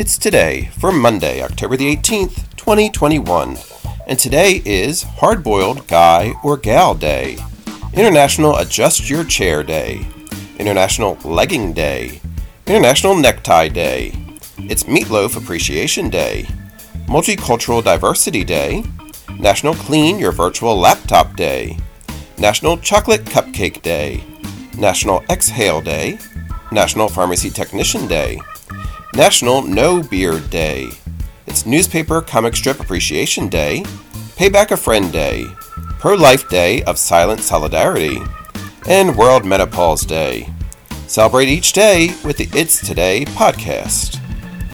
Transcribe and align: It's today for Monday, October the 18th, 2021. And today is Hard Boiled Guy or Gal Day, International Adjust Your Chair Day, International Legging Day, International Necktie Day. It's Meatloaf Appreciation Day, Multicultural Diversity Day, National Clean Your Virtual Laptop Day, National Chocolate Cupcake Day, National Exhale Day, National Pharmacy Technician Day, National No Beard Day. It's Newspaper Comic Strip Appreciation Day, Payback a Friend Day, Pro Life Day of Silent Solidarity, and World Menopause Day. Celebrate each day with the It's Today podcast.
It's 0.00 0.16
today 0.16 0.70
for 0.78 0.90
Monday, 0.92 1.42
October 1.42 1.76
the 1.76 1.94
18th, 1.94 2.56
2021. 2.56 3.58
And 4.06 4.18
today 4.18 4.62
is 4.64 5.02
Hard 5.02 5.44
Boiled 5.44 5.86
Guy 5.88 6.32
or 6.42 6.56
Gal 6.56 6.94
Day, 6.94 7.36
International 7.92 8.56
Adjust 8.56 9.10
Your 9.10 9.24
Chair 9.24 9.62
Day, 9.62 10.06
International 10.58 11.18
Legging 11.22 11.74
Day, 11.74 12.22
International 12.66 13.14
Necktie 13.14 13.68
Day. 13.68 14.14
It's 14.56 14.84
Meatloaf 14.84 15.36
Appreciation 15.36 16.08
Day, 16.08 16.46
Multicultural 17.06 17.84
Diversity 17.84 18.42
Day, 18.42 18.82
National 19.38 19.74
Clean 19.74 20.18
Your 20.18 20.32
Virtual 20.32 20.78
Laptop 20.78 21.36
Day, 21.36 21.76
National 22.38 22.78
Chocolate 22.78 23.26
Cupcake 23.26 23.82
Day, 23.82 24.24
National 24.78 25.22
Exhale 25.28 25.82
Day, 25.82 26.18
National 26.72 27.06
Pharmacy 27.06 27.50
Technician 27.50 28.08
Day, 28.08 28.40
National 29.14 29.62
No 29.62 30.02
Beard 30.02 30.50
Day. 30.50 30.88
It's 31.46 31.66
Newspaper 31.66 32.22
Comic 32.22 32.54
Strip 32.54 32.78
Appreciation 32.78 33.48
Day, 33.48 33.82
Payback 34.36 34.70
a 34.70 34.76
Friend 34.76 35.12
Day, 35.12 35.46
Pro 35.98 36.14
Life 36.14 36.48
Day 36.48 36.82
of 36.84 36.96
Silent 36.96 37.40
Solidarity, 37.40 38.18
and 38.88 39.16
World 39.16 39.44
Menopause 39.44 40.06
Day. 40.06 40.48
Celebrate 41.08 41.48
each 41.48 41.72
day 41.72 42.14
with 42.24 42.36
the 42.36 42.48
It's 42.54 42.86
Today 42.86 43.24
podcast. 43.24 44.19